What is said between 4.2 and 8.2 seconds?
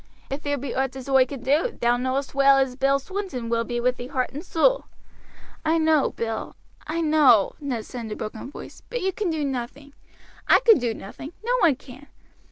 and soul." "I know, Bill I know," Ned said in a